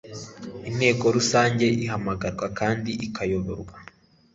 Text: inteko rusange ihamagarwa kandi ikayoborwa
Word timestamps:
inteko 0.69 1.03
rusange 1.15 1.65
ihamagarwa 1.83 2.47
kandi 2.59 2.91
ikayoborwa 3.05 3.75